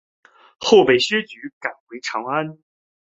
[0.57, 2.57] 后被薛举赶回长安。